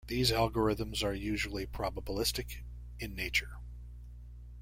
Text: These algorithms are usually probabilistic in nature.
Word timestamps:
These 0.07 0.31
algorithms 0.31 1.03
are 1.03 1.13
usually 1.13 1.67
probabilistic 1.67 2.63
in 2.97 3.13
nature. 3.15 3.57